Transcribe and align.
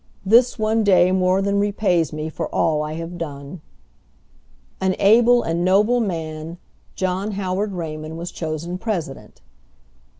This 0.25 0.57
one 0.57 0.83
day 0.83 1.11
more 1.11 1.43
than 1.43 1.59
repays 1.59 2.11
me 2.11 2.27
for 2.27 2.47
all 2.47 2.81
I 2.81 2.93
have 2.93 3.19
done." 3.19 3.61
An 4.81 4.95
able 4.97 5.43
and 5.43 5.63
noble 5.63 5.99
man, 5.99 6.57
John 6.95 7.33
Howard 7.33 7.73
Raymond, 7.73 8.17
was 8.17 8.31
chosen 8.31 8.79
president. 8.79 9.41